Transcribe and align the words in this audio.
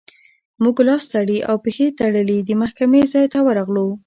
موږ 0.63 0.75
لاس 0.87 1.03
تړلي 1.11 1.39
او 1.49 1.55
پښې 1.63 1.85
تړلي 1.99 2.37
د 2.43 2.49
محکمې 2.61 3.01
ځای 3.13 3.25
ته 3.33 3.39
ورغلو. 3.47 3.87